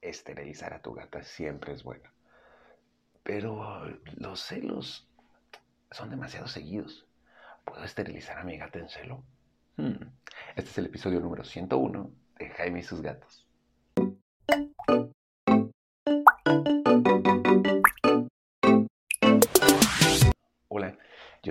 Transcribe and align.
esterilizar 0.00 0.74
a 0.74 0.80
tu 0.80 0.94
gata 0.94 1.22
siempre 1.22 1.72
es 1.72 1.82
bueno. 1.82 2.08
Pero 3.22 3.84
los 4.16 4.40
celos 4.40 5.08
son 5.90 6.10
demasiado 6.10 6.46
seguidos. 6.46 7.06
¿Puedo 7.64 7.84
esterilizar 7.84 8.38
a 8.38 8.44
mi 8.44 8.56
gata 8.56 8.78
en 8.78 8.88
celo? 8.88 9.24
Hmm. 9.76 9.96
Este 10.54 10.70
es 10.70 10.78
el 10.78 10.86
episodio 10.86 11.20
número 11.20 11.44
101 11.44 12.10
de 12.38 12.50
Jaime 12.50 12.80
y 12.80 12.82
sus 12.82 13.02
gatos. 13.02 13.46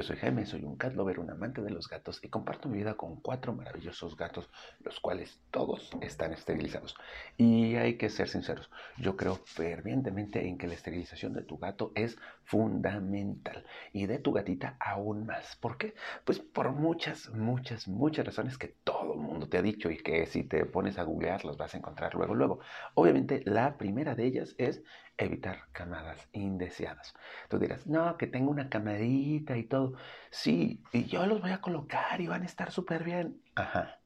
Soy 0.05 0.17
Jaime, 0.17 0.45
soy 0.45 0.63
un 0.63 0.75
cat 0.77 0.93
lover, 0.93 1.19
un 1.19 1.31
amante 1.31 1.61
de 1.61 1.71
los 1.71 1.89
gatos 1.89 2.19
y 2.23 2.29
comparto 2.29 2.69
mi 2.69 2.77
vida 2.77 2.93
con 2.93 3.19
cuatro 3.21 3.53
maravillosos 3.53 4.15
gatos, 4.15 4.49
los 4.81 4.99
cuales 4.99 5.39
todos 5.49 5.89
están 6.01 6.31
esterilizados. 6.31 6.95
Y 7.37 7.75
hay 7.75 7.97
que 7.97 8.09
ser 8.09 8.29
sinceros, 8.29 8.69
yo 8.97 9.17
creo 9.17 9.35
fervientemente 9.45 10.47
en 10.47 10.57
que 10.57 10.67
la 10.67 10.75
esterilización 10.75 11.33
de 11.33 11.41
tu 11.41 11.57
gato 11.57 11.91
es 11.95 12.17
fundamental 12.43 13.65
y 13.93 14.05
de 14.05 14.19
tu 14.19 14.31
gatita 14.31 14.77
aún 14.79 15.25
más. 15.25 15.55
¿Por 15.55 15.77
qué? 15.77 15.95
Pues 16.23 16.39
por 16.39 16.71
muchas, 16.71 17.29
muchas, 17.31 17.87
muchas 17.87 18.25
razones 18.25 18.59
que 18.59 18.75
todo 18.83 19.13
el 19.13 19.19
mundo 19.19 19.49
te 19.49 19.57
ha 19.57 19.63
dicho 19.63 19.89
y 19.89 19.97
que 19.97 20.27
si 20.27 20.43
te 20.43 20.65
pones 20.65 20.99
a 20.99 21.03
googlear 21.03 21.43
las 21.45 21.57
vas 21.57 21.73
a 21.73 21.77
encontrar 21.77 22.13
luego, 22.13 22.35
luego. 22.35 22.59
Obviamente 22.93 23.41
la 23.45 23.77
primera 23.77 24.13
de 24.13 24.25
ellas 24.25 24.53
es 24.59 24.83
evitar 25.17 25.67
camadas 25.71 26.27
indeseadas. 26.33 27.13
Tú 27.49 27.59
dirás, 27.59 27.87
no, 27.87 28.17
que 28.17 28.27
tengo 28.27 28.51
una 28.51 28.69
camadita 28.69 29.57
y 29.57 29.63
todo. 29.63 29.93
Sí, 30.29 30.83
y 30.91 31.05
yo 31.05 31.25
los 31.25 31.41
voy 31.41 31.51
a 31.51 31.61
colocar 31.61 32.19
y 32.21 32.27
van 32.27 32.43
a 32.43 32.45
estar 32.45 32.71
súper 32.71 33.03
bien. 33.03 33.41
Ajá. 33.55 33.99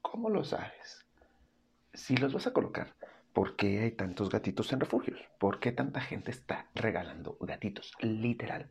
¿Cómo 0.00 0.30
lo 0.30 0.44
sabes? 0.44 1.06
Si 1.92 2.16
los 2.16 2.32
vas 2.32 2.46
a 2.46 2.52
colocar, 2.52 2.94
¿por 3.32 3.56
qué 3.56 3.80
hay 3.80 3.92
tantos 3.92 4.30
gatitos 4.30 4.72
en 4.72 4.80
refugios? 4.80 5.20
¿Por 5.38 5.60
qué 5.60 5.72
tanta 5.72 6.00
gente 6.00 6.30
está 6.30 6.70
regalando 6.74 7.36
gatitos? 7.40 7.92
Literal. 8.00 8.70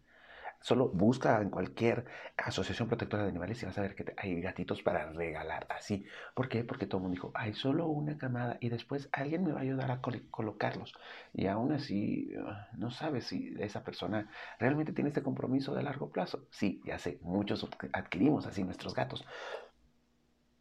Solo 0.63 0.87
busca 0.87 1.41
en 1.41 1.49
cualquier 1.49 2.05
asociación 2.37 2.87
protectora 2.87 3.23
de 3.23 3.29
animales 3.29 3.61
y 3.61 3.65
vas 3.65 3.77
a 3.77 3.81
ver 3.81 3.95
que 3.95 4.13
hay 4.15 4.39
gatitos 4.39 4.81
para 4.81 5.11
regalar 5.11 5.67
así. 5.69 6.05
¿Por 6.33 6.47
qué? 6.47 6.63
Porque 6.63 6.85
todo 6.87 6.99
el 6.99 7.01
mundo 7.03 7.15
dijo, 7.15 7.31
hay 7.35 7.53
solo 7.53 7.87
una 7.87 8.17
camada 8.17 8.55
y 8.61 8.69
después 8.69 9.09
alguien 9.11 9.43
me 9.43 9.51
va 9.51 9.59
a 9.59 9.63
ayudar 9.63 9.91
a 9.91 9.99
colocarlos. 10.31 10.93
Y 11.33 11.47
aún 11.47 11.73
así, 11.73 12.31
ah, 12.47 12.69
no 12.77 12.91
sabes 12.91 13.25
si 13.27 13.53
esa 13.59 13.83
persona 13.83 14.29
realmente 14.57 14.93
tiene 14.93 15.09
este 15.09 15.21
compromiso 15.21 15.75
de 15.75 15.83
largo 15.83 16.09
plazo. 16.09 16.47
Sí, 16.49 16.81
ya 16.85 16.97
sé, 16.97 17.19
muchos 17.21 17.67
adquirimos 17.91 18.47
así 18.47 18.63
nuestros 18.63 18.93
gatos. 18.93 19.25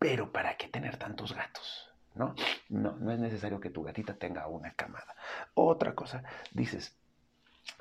Pero 0.01 0.33
¿para 0.33 0.57
qué 0.57 0.67
tener 0.67 0.97
tantos 0.97 1.33
gatos? 1.33 1.89
¿No? 2.17 2.35
No, 2.69 2.97
no 2.97 3.13
es 3.13 3.21
necesario 3.21 3.61
que 3.61 3.71
tu 3.71 3.85
gatita 3.85 4.15
tenga 4.15 4.49
una 4.49 4.75
camada. 4.75 5.15
Otra 5.55 5.95
cosa, 5.95 6.25
dices, 6.53 6.99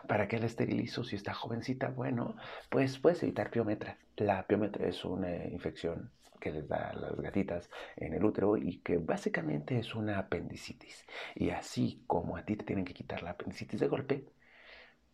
¿Para 0.07 0.27
qué 0.27 0.39
la 0.39 0.45
esterilizo 0.45 1.03
si 1.03 1.15
está 1.15 1.33
jovencita? 1.33 1.89
Bueno, 1.89 2.35
pues 2.69 2.99
puedes 2.99 3.21
evitar 3.23 3.49
piometra. 3.49 3.97
La 4.17 4.45
piometra 4.47 4.87
es 4.87 5.05
una 5.05 5.45
infección 5.45 6.11
que 6.39 6.51
les 6.51 6.67
da 6.67 6.89
a 6.89 6.93
las 6.93 7.15
gatitas 7.21 7.69
en 7.95 8.13
el 8.13 8.25
útero 8.25 8.57
y 8.57 8.79
que 8.79 8.97
básicamente 8.97 9.79
es 9.79 9.95
una 9.95 10.17
apendicitis. 10.19 11.05
Y 11.35 11.51
así 11.51 12.03
como 12.07 12.35
a 12.35 12.43
ti 12.43 12.55
te 12.55 12.65
tienen 12.65 12.85
que 12.85 12.93
quitar 12.93 13.23
la 13.23 13.31
apendicitis 13.31 13.79
de 13.79 13.87
golpe, 13.87 14.25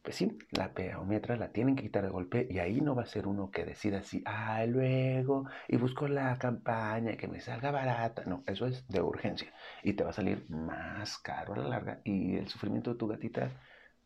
pues 0.01 0.15
sí, 0.15 0.37
la 0.51 0.73
piometra 0.73 1.35
la 1.35 1.51
tienen 1.51 1.75
que 1.75 1.83
quitar 1.83 2.03
de 2.03 2.09
golpe 2.09 2.47
y 2.49 2.59
ahí 2.59 2.79
no 2.79 2.95
va 2.95 3.03
a 3.03 3.05
ser 3.05 3.27
uno 3.27 3.51
que 3.51 3.65
decida 3.65 3.99
así, 3.99 4.23
ah, 4.25 4.65
luego, 4.65 5.45
y 5.67 5.75
busco 5.75 6.07
la 6.07 6.37
campaña 6.37 7.17
que 7.17 7.27
me 7.27 7.41
salga 7.41 7.71
barata. 7.71 8.23
No, 8.25 8.41
eso 8.47 8.67
es 8.67 8.87
de 8.87 9.01
urgencia 9.01 9.51
y 9.83 9.93
te 9.93 10.05
va 10.05 10.11
a 10.11 10.13
salir 10.13 10.49
más 10.49 11.17
caro 11.17 11.53
a 11.53 11.57
la 11.57 11.67
larga 11.67 11.99
y 12.05 12.37
el 12.37 12.47
sufrimiento 12.47 12.93
de 12.93 12.97
tu 12.97 13.07
gatita 13.07 13.51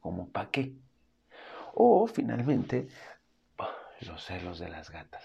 como 0.01 0.29
para 0.29 0.51
qué. 0.51 0.73
O 1.73 2.05
finalmente, 2.07 2.89
los 4.01 4.23
celos 4.23 4.59
de 4.59 4.69
las 4.69 4.89
gatas. 4.89 5.23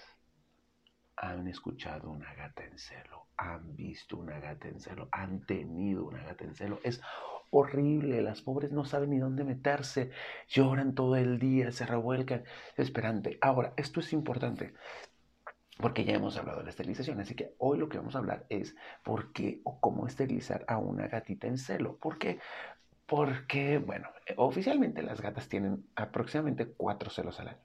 Han 1.15 1.47
escuchado 1.47 2.11
una 2.11 2.33
gata 2.35 2.63
en 2.63 2.77
celo, 2.77 3.25
han 3.37 3.75
visto 3.75 4.17
una 4.17 4.39
gata 4.39 4.67
en 4.67 4.79
celo, 4.79 5.09
han 5.11 5.45
tenido 5.45 6.05
una 6.05 6.23
gata 6.23 6.43
en 6.45 6.53
celo. 6.53 6.79
Es 6.83 7.01
horrible, 7.49 8.21
las 8.21 8.41
pobres 8.41 8.71
no 8.71 8.85
saben 8.85 9.09
ni 9.09 9.17
dónde 9.17 9.43
meterse, 9.43 10.11
lloran 10.47 10.93
todo 10.93 11.15
el 11.15 11.39
día, 11.39 11.71
se 11.71 11.87
revuelcan, 11.87 12.43
esperante. 12.75 13.39
Ahora, 13.41 13.73
esto 13.77 13.99
es 13.99 14.13
importante 14.13 14.73
porque 15.79 16.05
ya 16.05 16.13
hemos 16.15 16.37
hablado 16.37 16.59
de 16.59 16.65
la 16.65 16.69
esterilización, 16.71 17.19
así 17.19 17.35
que 17.35 17.53
hoy 17.59 17.77
lo 17.77 17.87
que 17.87 17.97
vamos 17.97 18.15
a 18.15 18.19
hablar 18.19 18.45
es 18.49 18.75
por 19.03 19.31
qué 19.31 19.61
o 19.63 19.79
cómo 19.79 20.07
esterilizar 20.07 20.65
a 20.67 20.77
una 20.77 21.07
gatita 21.07 21.47
en 21.47 21.57
celo. 21.57 21.97
¿Por 21.97 22.17
qué? 22.17 22.39
Porque, 23.07 23.77
bueno, 23.79 24.09
oficialmente 24.35 25.01
las 25.01 25.21
gatas 25.21 25.47
tienen 25.47 25.85
aproximadamente 25.95 26.73
cuatro 26.73 27.09
celos 27.09 27.39
al 27.39 27.49
año. 27.49 27.61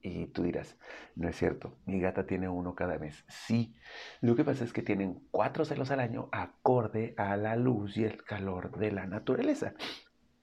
Y 0.00 0.26
tú 0.28 0.44
dirás, 0.44 0.78
no 1.16 1.28
es 1.28 1.36
cierto, 1.36 1.76
mi 1.84 2.00
gata 2.00 2.26
tiene 2.26 2.48
uno 2.48 2.76
cada 2.76 2.96
mes. 2.96 3.24
Sí, 3.28 3.74
lo 4.20 4.36
que 4.36 4.44
pasa 4.44 4.62
es 4.62 4.72
que 4.72 4.82
tienen 4.82 5.26
cuatro 5.32 5.64
celos 5.64 5.90
al 5.90 5.98
año 5.98 6.28
acorde 6.30 7.14
a 7.16 7.36
la 7.36 7.56
luz 7.56 7.96
y 7.96 8.04
el 8.04 8.22
calor 8.22 8.78
de 8.78 8.92
la 8.92 9.06
naturaleza. 9.06 9.74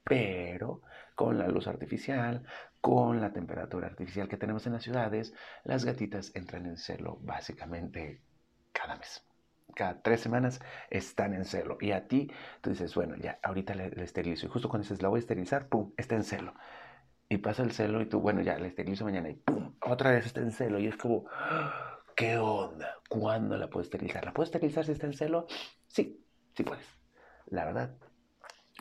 Pero 0.04 0.82
con 1.16 1.38
la 1.38 1.48
luz 1.48 1.68
artificial, 1.68 2.44
con 2.82 3.22
la 3.22 3.32
temperatura 3.32 3.88
artificial 3.88 4.28
que 4.28 4.36
tenemos 4.36 4.68
en 4.68 4.74
las 4.74 4.84
ciudades, 4.84 5.34
las 5.64 5.86
gatitas 5.86 6.36
entran 6.36 6.66
en 6.66 6.76
celo 6.76 7.20
básicamente 7.22 8.22
cada 8.74 8.98
mes 8.98 9.26
cada 9.76 10.02
tres 10.02 10.22
semanas 10.22 10.62
están 10.90 11.34
en 11.34 11.46
celo. 11.46 11.78
Y 11.82 11.92
a 11.92 12.08
ti, 12.08 12.32
tú 12.62 12.70
dices, 12.70 12.94
bueno, 12.96 13.16
ya, 13.16 13.40
ahorita 13.44 13.76
le, 13.76 14.04
esterilizo. 14.04 14.46
Y 14.46 14.50
justo 14.50 14.70
cuando 14.70 14.84
dices, 14.84 15.02
la 15.02 15.10
voy 15.10 15.18
a 15.18 15.20
esterilizar, 15.20 15.68
pum, 15.68 15.94
está 15.98 16.16
en 16.16 16.24
celo. 16.24 16.54
Y 17.30 17.38
pasa 17.38 17.64
el 17.64 17.72
celo 17.72 18.02
y 18.02 18.06
tú, 18.06 18.20
bueno, 18.20 18.42
ya, 18.42 18.58
le 18.58 18.68
esterilizo 18.68 19.06
mañana 19.06 19.30
y 19.30 19.36
pum, 19.36 19.76
otra 19.82 20.12
vez 20.12 20.26
está 20.26 20.42
en 20.42 20.52
celo. 20.52 20.80
Y 20.80 20.88
es 20.88 20.98
como, 20.98 21.26
¿qué 22.16 22.38
onda? 22.38 22.98
¿Cuándo 23.10 23.58
la 23.58 23.70
puedo 23.70 23.84
esterilizar? 23.84 24.24
¿La 24.26 24.34
puedo 24.34 24.46
esterilizar 24.46 24.86
si 24.86 24.92
está 24.92 25.08
en 25.08 25.14
celo? 25.14 25.48
Sí, 25.88 26.24
sí 26.56 26.64
puedes. 26.64 26.86
La 27.48 27.66
verdad 27.66 27.96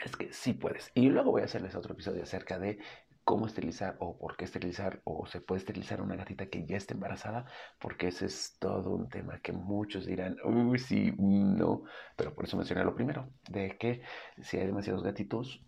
es 0.05 0.17
que 0.17 0.33
sí 0.33 0.53
puedes. 0.53 0.91
Y 0.95 1.09
luego 1.09 1.31
voy 1.31 1.43
a 1.43 1.47
hacerles 1.47 1.75
otro 1.75 1.95
episodio 1.95 2.23
acerca 2.23 2.59
de 2.59 2.79
cómo 3.25 3.47
esterilizar 3.47 3.97
o 4.01 4.19
por 4.19 4.37
qué 4.37 4.45
esterilizar 4.45 5.01
o 5.05 5.27
se 5.27 5.41
puede 5.41 5.61
esterilizar 5.61 6.01
una 6.03 6.17
gatita 6.17 6.47
que 6.47 6.67
ya 6.67 6.77
esté 6.77 6.95
embarazada, 6.95 7.47
porque 7.79 8.09
ese 8.09 8.27
es 8.27 8.57
todo 8.59 8.91
un 8.91 9.09
tema 9.09 9.41
que 9.41 9.53
muchos 9.53 10.07
dirán, 10.07 10.37
uy, 10.45 10.79
sí, 10.79 11.13
no, 11.19 11.85
pero 12.17 12.35
por 12.35 12.45
eso 12.45 12.57
mencioné 12.57 12.85
lo 12.85 12.95
primero, 12.95 13.31
de 13.49 13.77
que 13.79 14.03
si 14.43 14.59
hay 14.59 14.67
demasiados 14.67 15.03
gatitos, 15.03 15.65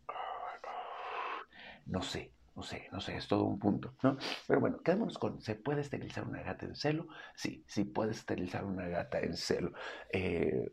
no 1.87 2.03
sé, 2.03 2.33
no 2.55 2.63
sé, 2.63 2.89
no 2.93 3.01
sé, 3.01 3.17
es 3.17 3.27
todo 3.29 3.45
un 3.45 3.59
punto, 3.59 3.95
¿no? 4.03 4.17
Pero 4.47 4.61
bueno, 4.61 4.81
quedémonos 4.83 5.19
con, 5.19 5.41
¿se 5.41 5.55
puede 5.57 5.81
esterilizar 5.81 6.25
una 6.27 6.43
gata 6.43 6.67
en 6.67 6.77
celo? 6.77 7.09
Sí, 7.35 7.65
sí 7.69 7.85
puede 7.85 8.13
esterilizar 8.13 8.65
una 8.65 8.87
gata 8.89 9.21
en 9.21 9.37
celo. 9.37 9.73
Eh, 10.13 10.73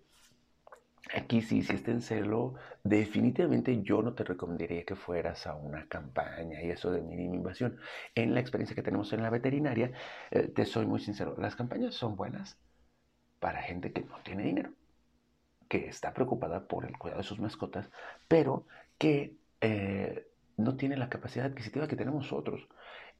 Aquí 1.13 1.41
si 1.41 1.59
está 1.59 1.91
en 1.91 2.01
celo, 2.01 2.55
definitivamente 2.83 3.81
yo 3.81 4.01
no 4.01 4.13
te 4.13 4.23
recomendaría 4.23 4.85
que 4.85 4.95
fueras 4.95 5.45
a 5.45 5.55
una 5.55 5.87
campaña 5.87 6.61
y 6.61 6.69
eso 6.69 6.91
de 6.91 7.01
mínima 7.01 7.35
invasión. 7.35 7.77
En 8.15 8.33
la 8.33 8.39
experiencia 8.39 8.75
que 8.75 8.81
tenemos 8.81 9.11
en 9.11 9.21
la 9.21 9.29
veterinaria, 9.29 9.91
eh, 10.31 10.47
te 10.47 10.65
soy 10.65 10.85
muy 10.85 10.99
sincero, 11.01 11.35
las 11.37 11.55
campañas 11.55 11.95
son 11.95 12.15
buenas 12.15 12.57
para 13.39 13.61
gente 13.61 13.91
que 13.91 14.01
no 14.03 14.19
tiene 14.23 14.43
dinero, 14.43 14.71
que 15.67 15.87
está 15.87 16.13
preocupada 16.13 16.67
por 16.67 16.85
el 16.85 16.97
cuidado 16.97 17.21
de 17.21 17.27
sus 17.27 17.39
mascotas, 17.39 17.89
pero 18.27 18.65
que 18.97 19.35
eh, 19.59 20.27
no 20.57 20.77
tiene 20.77 20.95
la 20.95 21.09
capacidad 21.09 21.47
adquisitiva 21.47 21.87
que 21.87 21.95
tenemos 21.95 22.23
nosotros. 22.23 22.67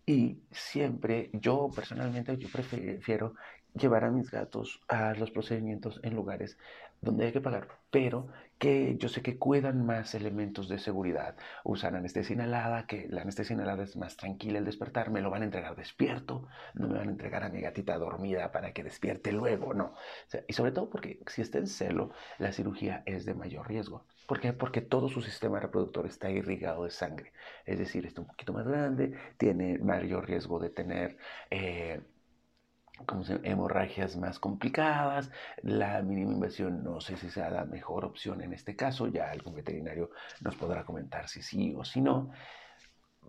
Y 0.06 0.44
siempre, 0.52 1.30
yo 1.34 1.70
personalmente, 1.76 2.38
yo 2.38 2.50
prefiero 2.50 3.36
llevar 3.74 4.04
a 4.04 4.12
mis 4.12 4.30
gatos 4.32 4.82
a 4.88 5.14
los 5.14 5.32
procedimientos 5.32 6.00
en 6.04 6.16
lugares 6.16 6.58
donde 7.02 7.26
hay 7.26 7.32
que 7.32 7.42
pagar, 7.42 7.68
pero 7.90 8.28
que 8.62 8.96
yo 8.98 9.10
sé 9.10 9.24
que 9.24 9.40
cuidan 9.40 9.86
más 9.88 10.14
elementos 10.14 10.70
de 10.70 10.78
seguridad. 10.78 11.36
Usan 11.64 11.96
anestesia 11.96 12.36
inhalada, 12.36 12.86
que 12.86 13.08
la 13.10 13.24
anestesia 13.24 13.56
inhalada 13.56 13.84
es 13.84 13.98
más 13.98 14.18
tranquila 14.18 14.60
el 14.60 14.66
despertar, 14.66 15.10
me 15.10 15.22
lo 15.22 15.32
van 15.32 15.42
a 15.42 15.46
entregar 15.46 15.76
despierto, 15.76 16.48
no 16.76 16.88
me 16.88 17.00
van 17.00 17.08
a 17.08 17.12
entregar 17.12 17.44
a 17.44 17.50
mi 17.50 17.60
gatita 17.60 17.98
dormida 17.98 18.52
para 18.52 18.72
que 18.72 18.84
despierte 18.84 19.32
luego, 19.32 19.74
no. 19.74 19.96
y 20.48 20.54
sobre 20.54 20.72
todo 20.72 20.92
porque 20.92 21.20
si 21.26 21.42
está 21.42 21.58
en 21.58 21.68
celo, 21.68 22.12
la 22.38 22.52
cirugía 22.52 23.02
es 23.08 23.26
de 23.26 23.34
mayor 23.34 23.68
riesgo. 23.68 24.06
¿Por 24.28 24.40
qué? 24.40 24.54
Porque 24.54 24.82
todo 24.82 25.10
su 25.10 25.22
sistema 25.22 25.60
reproductor 25.60 26.06
está 26.06 26.30
irrigado 26.30 26.84
de 26.84 26.92
sangre. 26.92 27.34
Es 27.66 27.80
decir, 27.80 28.06
está 28.06 28.22
un 28.22 28.28
poquito 28.28 28.54
más 28.54 28.68
grande, 28.68 29.18
tiene 29.38 29.80
mayor 29.80 30.28
riesgo 30.28 30.60
de 30.60 30.70
tener... 30.70 31.18
Eh, 31.50 32.02
como 33.06 33.24
se, 33.24 33.40
hemorragias 33.44 34.18
más 34.18 34.40
complicadas, 34.40 35.32
la 35.64 36.02
mínima 36.02 36.34
invasión 36.34 36.84
no 36.84 37.02
sé 37.02 37.18
si 37.18 37.30
sea 37.30 37.50
la 37.50 37.66
mejor 37.66 38.06
opción 38.06 38.42
en 38.42 38.54
este 38.54 38.76
caso, 38.76 39.08
ya 39.08 39.30
algún 39.32 39.56
veterinario 39.56 40.12
nos 40.42 40.56
podrá 40.56 40.84
comentar 40.86 41.28
si 41.28 41.42
sí 41.42 41.74
o 41.76 41.84
si 41.84 42.02
no. 42.02 42.32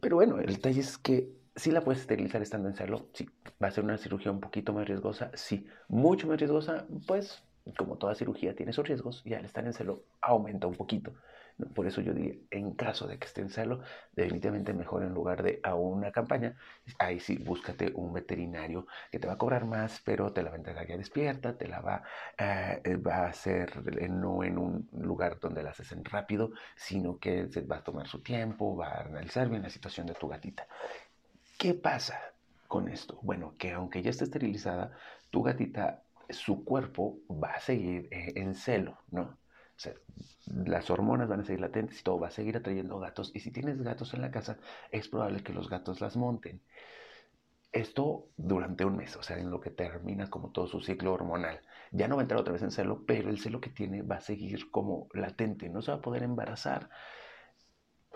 Pero 0.01 0.17
bueno, 0.17 0.39
el 0.39 0.55
detalle 0.55 0.81
es 0.81 0.99
que 0.99 1.31
si 1.55 1.71
la 1.71 1.83
puedes 1.83 2.01
esterilizar 2.01 2.43
estando 2.43 2.69
en 2.69 2.75
celo, 2.75 3.09
sí. 3.13 3.29
¿Va 3.63 3.69
a 3.69 3.71
ser 3.71 3.85
una 3.85 3.99
cirugía 3.99 4.33
un 4.33 4.41
poquito 4.41 4.73
más 4.73 4.89
riesgosa? 4.89 5.31
Sí. 5.35 5.67
¿Mucho 5.89 6.27
más 6.27 6.39
riesgosa? 6.39 6.87
Pues 7.07 7.45
como 7.77 7.97
toda 7.97 8.15
cirugía 8.15 8.57
tiene 8.57 8.73
sus 8.73 8.87
riesgos, 8.89 9.23
y 9.25 9.35
al 9.35 9.45
estar 9.45 9.65
en 9.65 9.73
celo 9.73 10.05
aumenta 10.21 10.67
un 10.67 10.75
poquito. 10.75 11.13
Por 11.75 11.87
eso 11.87 12.01
yo 12.01 12.13
diría, 12.15 12.35
en 12.51 12.73
caso 12.75 13.07
de 13.07 13.19
que 13.19 13.27
esté 13.27 13.41
en 13.41 13.51
celo, 13.51 13.81
definitivamente 14.13 14.73
mejor 14.73 15.03
en 15.03 15.15
lugar 15.15 15.43
de 15.43 15.61
a 15.63 15.75
una 15.75 16.13
campaña, 16.13 16.57
ahí 16.99 17.21
sí, 17.21 17.39
búscate 17.39 17.93
un 17.95 18.13
veterinario 18.13 18.87
que 19.11 19.19
te 19.19 19.27
va 19.27 19.35
a 19.35 19.39
cobrar 19.39 19.65
más, 19.65 20.01
pero 20.05 20.33
te 20.33 20.43
la 20.43 20.51
va 20.51 20.57
a 20.57 20.59
entregar 20.59 20.87
ya 20.87 20.97
despierta, 20.97 21.57
te 21.57 21.69
la 21.69 21.81
va, 21.81 22.03
eh, 22.39 22.97
va 22.97 23.17
a 23.17 23.27
hacer 23.29 23.83
no 24.11 24.43
en 24.45 24.59
un 24.59 24.89
lugar 24.93 25.39
donde 25.41 25.63
la 25.63 25.71
haces 25.71 25.93
en 25.93 26.05
rápido, 26.05 26.51
sino 26.77 27.19
que 27.19 27.49
se 27.49 27.63
va 27.63 27.77
a 27.79 27.85
tomar 27.85 28.07
su 28.09 28.23
tiempo, 28.23 28.77
va 28.77 28.89
a 28.89 29.05
analizar 29.05 29.49
bien 29.49 29.63
la 29.63 29.71
situación 29.71 30.07
de 30.07 30.15
tu 30.15 30.29
gatita. 30.29 30.67
¿Qué 31.59 31.75
pasa 31.75 32.19
con 32.67 32.89
esto? 32.89 33.19
Bueno, 33.23 33.55
que 33.59 33.73
aunque 33.73 34.03
ya 34.03 34.11
esté 34.11 34.25
esterilizada, 34.25 34.93
tu 35.31 35.43
gatita, 35.43 36.03
su 36.29 36.65
cuerpo 36.65 37.19
va 37.31 37.53
a 37.53 37.61
seguir 37.61 38.09
eh, 38.11 38.33
en 38.37 38.55
celo, 38.55 38.99
¿no? 39.11 39.39
Las 40.47 40.91
hormonas 40.91 41.29
van 41.29 41.41
a 41.41 41.45
seguir 41.45 41.61
latentes 41.61 42.01
y 42.01 42.03
todo 42.03 42.19
va 42.19 42.29
a 42.29 42.31
seguir 42.31 42.57
atrayendo 42.57 42.99
gatos. 42.99 43.31
Y 43.35 43.41
si 43.41 43.51
tienes 43.51 43.81
gatos 43.83 44.15
en 44.15 44.23
la 44.23 44.31
casa, 44.31 44.59
es 44.91 45.09
probable 45.09 45.43
que 45.43 45.53
los 45.53 45.69
gatos 45.69 46.01
las 46.01 46.17
monten. 46.17 46.63
Esto 47.73 48.29
durante 48.37 48.85
un 48.85 48.97
mes, 48.97 49.17
o 49.17 49.23
sea, 49.23 49.39
en 49.39 49.51
lo 49.51 49.61
que 49.61 49.71
termina 49.71 50.29
como 50.29 50.51
todo 50.53 50.67
su 50.67 50.81
ciclo 50.81 51.13
hormonal. 51.13 51.61
Ya 51.91 52.07
no 52.07 52.17
va 52.17 52.23
a 52.23 52.25
entrar 52.25 52.41
otra 52.41 52.53
vez 52.53 52.63
en 52.63 52.71
celo, 52.71 53.05
pero 53.07 53.31
el 53.31 53.39
celo 53.39 53.61
que 53.61 53.71
tiene 53.71 54.03
va 54.03 54.17
a 54.17 54.21
seguir 54.21 54.71
como 54.71 55.09
latente, 55.15 55.69
no 55.71 55.81
se 55.83 55.91
va 55.91 55.99
a 55.99 56.03
poder 56.03 56.23
embarazar, 56.23 56.91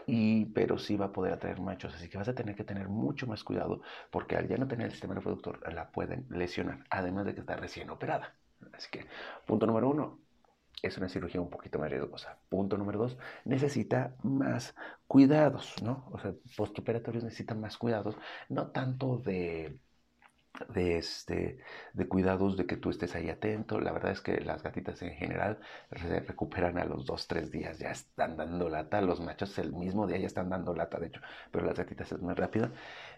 y, 0.06 0.46
pero 0.46 0.78
sí 0.78 0.96
va 0.96 1.06
a 1.06 1.12
poder 1.12 1.32
atraer 1.32 1.60
machos. 1.60 1.94
Así 1.94 2.08
que 2.08 2.18
vas 2.18 2.28
a 2.28 2.34
tener 2.34 2.54
que 2.54 2.64
tener 2.64 2.88
mucho 2.88 3.26
más 3.26 3.42
cuidado 3.44 3.82
porque 4.10 4.36
al 4.36 4.48
ya 4.48 4.56
no 4.56 4.68
tener 4.68 4.86
el 4.86 4.92
sistema 4.92 5.14
reproductor 5.14 5.60
la 5.72 5.90
pueden 5.90 6.26
lesionar, 6.30 6.84
además 6.90 7.26
de 7.26 7.34
que 7.34 7.40
está 7.40 7.56
recién 7.56 7.90
operada. 7.90 8.36
Así 8.72 8.88
que, 8.90 9.06
punto 9.46 9.66
número 9.66 9.88
uno, 9.90 10.20
es 10.82 10.98
una 10.98 11.08
cirugía 11.08 11.40
un 11.40 11.50
poquito 11.50 11.78
más 11.78 11.90
riesgosa. 11.90 12.38
Punto 12.48 12.76
número 12.78 12.98
dos, 12.98 13.18
necesita 13.44 14.16
más 14.22 14.74
cuidados, 15.06 15.74
¿no? 15.82 16.08
O 16.12 16.18
sea, 16.18 16.34
postoperatorios 16.56 17.24
necesitan 17.24 17.60
más 17.60 17.76
cuidados, 17.78 18.16
no 18.48 18.70
tanto 18.72 19.18
de 19.18 19.78
de, 20.68 20.98
este, 20.98 21.58
de 21.92 22.08
cuidados, 22.08 22.56
de 22.56 22.66
que 22.66 22.76
tú 22.76 22.90
estés 22.90 23.14
ahí 23.14 23.28
atento. 23.30 23.80
La 23.80 23.92
verdad 23.92 24.12
es 24.12 24.20
que 24.20 24.40
las 24.40 24.62
gatitas 24.62 25.02
en 25.02 25.12
general 25.14 25.58
se 25.94 26.20
recuperan 26.20 26.78
a 26.78 26.84
los 26.84 27.06
dos, 27.06 27.26
tres 27.26 27.50
días, 27.50 27.78
ya 27.78 27.90
están 27.90 28.36
dando 28.36 28.68
lata. 28.68 29.00
Los 29.00 29.20
machos 29.20 29.58
el 29.58 29.72
mismo 29.72 30.06
día 30.06 30.18
ya 30.18 30.26
están 30.26 30.48
dando 30.50 30.74
lata, 30.74 30.98
de 30.98 31.08
hecho, 31.08 31.20
pero 31.50 31.66
las 31.66 31.76
gatitas 31.78 32.10
es 32.12 32.20
muy 32.20 32.34
rápido. 32.34 32.70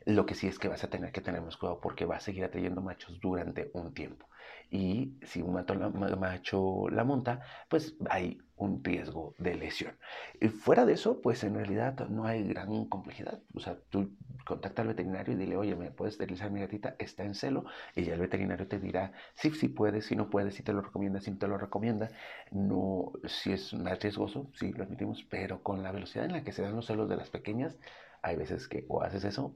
Lo 0.05 0.27
que 0.27 0.35
sí 0.35 0.49
es 0.49 0.59
que 0.59 0.69
vas 0.69 0.85
a 0.85 0.91
tener 0.91 1.13
que 1.13 1.21
tener 1.21 1.43
más 1.43 1.57
cuidado 1.57 1.81
porque 1.81 2.05
va 2.05 2.17
a 2.17 2.21
seguir 2.21 2.45
atrayendo 2.45 2.81
machos 2.83 3.21
durante 3.21 3.71
un 3.75 3.95
tiempo 3.95 4.29
y 4.71 5.19
si 5.23 5.43
un 5.43 5.55
macho 5.55 6.89
la 6.91 7.05
monta, 7.05 7.41
pues 7.69 7.97
hay 8.11 8.39
un 8.59 8.83
riesgo 8.85 9.35
de 9.39 9.55
lesión. 9.55 9.99
Y 10.41 10.49
fuera 10.49 10.85
de 10.85 10.95
eso, 10.95 11.21
pues 11.21 11.43
en 11.45 11.55
realidad 11.55 12.09
no 12.09 12.25
hay 12.27 12.47
gran 12.47 12.87
complejidad. 12.87 13.41
O 13.55 13.61
sea, 13.61 13.79
tú 13.91 14.17
contacta 14.45 14.83
al 14.83 14.89
veterinario 14.89 15.35
y 15.35 15.37
dile, 15.37 15.57
oye, 15.57 15.77
¿me 15.77 15.91
puedes 15.91 16.15
esterilizar 16.15 16.51
mi 16.51 16.61
gatita? 16.61 16.97
Está 16.99 17.25
en 17.25 17.35
celo. 17.35 17.65
Y 17.95 18.05
ya 18.05 18.15
el 18.15 18.21
veterinario 18.21 18.67
te 18.69 18.79
dirá 18.79 19.13
sí, 19.35 19.51
sí 19.53 19.69
puedes, 19.69 20.07
si 20.07 20.17
no 20.17 20.31
puedes, 20.31 20.55
si 20.55 20.63
te 20.63 20.73
lo 20.73 20.81
recomienda, 20.83 21.21
si 21.21 21.31
no 21.31 21.39
te 21.39 21.49
lo 21.49 21.59
recomienda. 21.59 22.11
No, 22.51 23.13
si 23.27 23.53
es 23.53 23.75
más 23.75 24.01
riesgoso, 24.01 24.51
sí, 24.55 24.73
lo 24.73 24.85
admitimos, 24.85 25.25
pero 25.25 25.63
con 25.63 25.83
la 25.83 25.93
velocidad 25.93 26.25
en 26.27 26.33
la 26.33 26.45
que 26.45 26.53
se 26.53 26.63
dan 26.63 26.77
los 26.77 26.87
celos 26.87 27.09
de 27.09 27.17
las 27.17 27.31
pequeñas, 27.31 27.77
hay 28.23 28.37
veces 28.37 28.69
que 28.69 28.85
o 28.89 29.03
haces 29.03 29.25
eso 29.25 29.55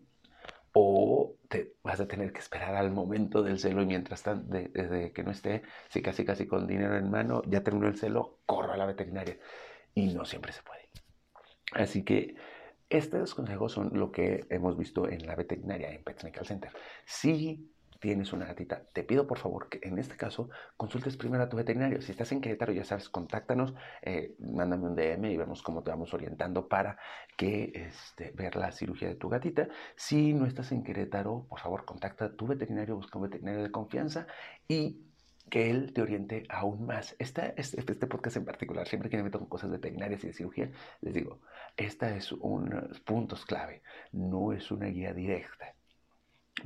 o 0.73 1.37
te 1.49 1.75
vas 1.83 2.01
a 2.01 2.09
tener 2.09 2.33
que 2.33 2.41
esperar 2.41 2.75
al 2.75 2.91
momento 2.91 3.43
del 3.43 3.59
celo 3.59 3.83
y 3.83 3.87
mientras 3.87 4.23
tanto, 4.23 4.57
desde 4.73 5.13
que 5.13 5.23
no 5.23 5.31
esté, 5.31 5.63
si 5.89 6.03
casi 6.03 6.25
casi 6.25 6.47
con 6.47 6.67
dinero 6.67 6.97
en 6.97 7.11
mano, 7.11 7.43
ya 7.47 7.63
terminó 7.63 7.89
el 7.89 7.99
celo, 7.99 8.39
corro 8.47 8.73
a 8.73 8.77
la 8.77 8.87
veterinaria. 8.87 9.39
Y 9.95 10.15
no 10.15 10.25
siempre 10.25 10.53
se 10.53 10.63
puede. 10.63 10.89
Así 11.73 12.05
que 12.05 12.37
estos 12.89 13.35
consejos 13.35 13.73
son 13.73 13.91
lo 13.95 14.13
que 14.13 14.47
hemos 14.51 14.77
visto 14.77 15.09
en 15.09 15.27
la 15.27 15.35
veterinaria, 15.35 15.91
en 15.91 16.03
Pet 16.03 16.23
Medical 16.23 16.47
Center. 16.47 16.71
Si 17.07 17.72
tienes 18.03 18.33
una 18.33 18.47
gatita, 18.47 18.83
te 18.93 19.05
pido 19.05 19.29
por 19.29 19.39
favor 19.39 19.69
que 19.69 19.79
en 19.87 19.97
este 19.97 20.17
caso 20.17 20.51
consultes 20.77 21.17
primero 21.17 21.45
a 21.45 21.49
tu 21.49 21.57
veterinario. 21.57 22.03
Si 22.03 22.11
estás 22.11 22.33
en 22.33 22.41
Querétaro, 22.41 22.73
ya 22.73 22.83
sabes, 22.83 23.09
contáctanos, 23.09 23.75
eh, 24.03 24.35
mándame 24.41 24.89
un 24.89 24.97
DM 24.97 25.31
y 25.31 25.37
vemos 25.37 25.63
cómo 25.63 25.85
te 25.85 25.91
vamos 25.91 26.13
orientando 26.13 26.67
para 26.67 26.99
que 27.37 27.71
este, 27.73 28.33
ver 28.33 28.57
la 28.57 28.73
cirugía 28.73 29.07
de 29.07 29.15
tu 29.15 29.29
gatita. 29.29 29.69
Si 29.95 30.35
no 30.35 30.47
estás 30.47 30.73
en 30.73 30.83
Querétaro, 30.83 31.47
por 31.49 31.61
favor, 31.61 31.85
contacta 31.85 32.25
a 32.25 32.33
tu 32.33 32.49
veterinario, 32.49 32.97
busca 32.97 33.19
un 33.19 33.25
veterinario 33.31 33.63
de 33.63 33.71
confianza 33.71 34.27
y 34.67 35.07
que 35.49 35.71
él 35.71 35.93
te 35.93 36.03
oriente 36.03 36.43
aún 36.49 36.87
más. 36.87 37.15
Este, 37.21 37.55
este, 37.57 37.95
podcast 38.09 38.37
en 38.37 38.45
particular, 38.45 38.89
siempre 38.89 39.11
que 39.11 39.17
me 39.17 39.23
meto 39.23 39.39
con 39.39 39.49
cosas 39.49 39.71
veterinarias 39.71 40.25
y 40.25 40.27
de 40.27 40.33
cirugía, 40.33 40.73
les 41.03 41.15
digo, 41.15 41.41
esta 41.77 42.17
es 42.17 42.33
un 42.33 42.91
puntos 43.05 43.47
clave, 43.47 43.83
no 44.11 44.53
es 44.53 44.73
una 44.73 44.87
guía 44.87 45.15
directa. 45.15 45.77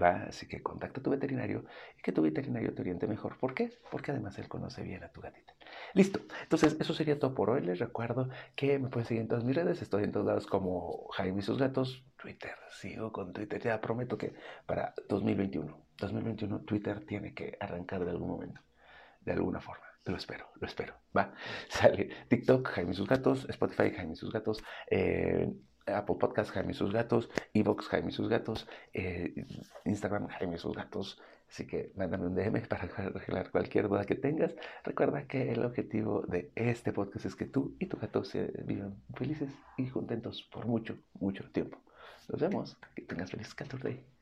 ¿Va? 0.01 0.25
Así 0.29 0.47
que 0.47 0.63
contacta 0.63 1.01
a 1.01 1.03
tu 1.03 1.11
veterinario 1.11 1.65
y 1.99 2.03
que 2.03 2.13
tu 2.13 2.23
veterinario 2.23 2.75
te 2.75 2.83
oriente 2.83 3.07
mejor. 3.07 3.39
¿Por 3.39 3.55
qué? 3.55 3.71
Porque 3.91 4.11
además 4.11 4.39
él 4.39 4.49
conoce 4.49 4.83
bien 4.83 5.03
a 5.05 5.09
tu 5.11 5.21
gatita. 5.21 5.55
Listo. 5.95 6.21
Entonces, 6.43 6.77
eso 6.79 6.95
sería 6.95 7.19
todo 7.19 7.35
por 7.35 7.51
hoy. 7.51 7.63
Les 7.63 7.79
recuerdo 7.79 8.29
que 8.55 8.79
me 8.79 8.89
pueden 8.89 9.07
seguir 9.07 9.23
en 9.23 9.29
todas 9.29 9.45
mis 9.45 9.57
redes. 9.57 9.83
Estoy 9.83 10.05
en 10.05 10.13
todos 10.13 10.27
lados 10.27 10.47
como 10.47 11.09
Jaime 11.13 11.41
y 11.41 11.43
sus 11.43 11.59
gatos. 11.59 12.05
Twitter. 12.17 12.55
Sigo 12.71 13.13
con 13.13 13.33
Twitter. 13.33 13.63
Ya 13.63 13.81
prometo 13.81 14.19
que 14.19 14.35
para 14.67 14.95
2021, 15.09 15.87
2021 15.99 16.61
Twitter 16.61 17.05
tiene 17.07 17.35
que 17.35 17.57
arrancar 17.61 18.05
de 18.05 18.11
algún 18.11 18.29
momento. 18.29 18.61
De 19.21 19.33
alguna 19.33 19.61
forma. 19.61 19.85
Lo 20.05 20.17
espero, 20.17 20.51
lo 20.61 20.67
espero. 20.67 20.95
Va. 21.17 21.35
Sale 21.69 22.11
TikTok, 22.29 22.69
Jaime 22.69 22.93
y 22.93 22.95
sus 22.95 23.09
gatos. 23.09 23.47
Spotify, 23.49 23.91
Jaime 23.91 24.13
y 24.13 24.17
sus 24.17 24.33
gatos. 24.33 24.63
Eh, 24.91 25.53
Apple 25.87 26.17
Podcast, 26.19 26.51
Jaime 26.51 26.73
y 26.73 26.75
sus 26.75 26.93
gatos, 26.93 27.31
Evox, 27.55 27.89
Jaime 27.89 28.11
y 28.11 28.13
sus 28.13 28.29
gatos, 28.29 28.69
eh, 28.93 29.47
Instagram, 29.85 30.29
Jaime 30.29 30.57
y 30.57 30.59
sus 30.59 30.75
gatos. 30.75 31.21
Así 31.49 31.67
que 31.67 31.93
mándame 31.95 32.27
un 32.27 32.35
DM 32.35 32.67
para 32.67 32.85
arreglar 32.85 33.51
cualquier 33.51 33.89
duda 33.89 34.05
que 34.05 34.17
tengas. 34.17 34.55
Recuerda 34.85 35.27
que 35.27 35.53
el 35.53 35.65
objetivo 35.65 36.23
de 36.23 36.51
este 36.57 36.93
podcast 36.93 37.27
es 37.27 37.37
que 37.37 37.47
tú 37.47 37.77
y 37.79 37.87
tu 37.87 37.99
gato 37.99 38.25
se 38.25 38.53
vivan 38.65 38.97
felices 39.15 39.53
y 39.77 39.89
contentos 39.89 40.43
por 40.43 40.67
mucho, 40.67 40.99
mucho 41.15 41.49
tiempo. 41.51 41.79
Nos 42.29 42.41
vemos. 42.41 42.77
Que 42.95 43.03
tengas 43.03 43.31
feliz 43.31 43.55
14 43.55 44.16